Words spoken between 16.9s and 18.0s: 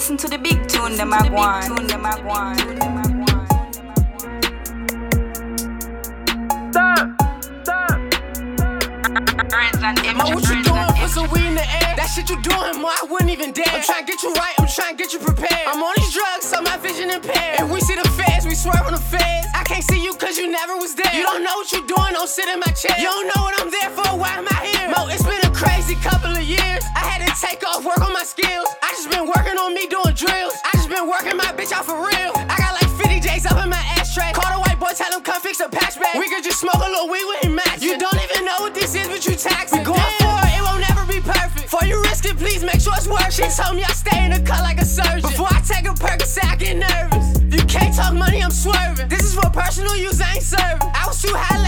impaired. If we see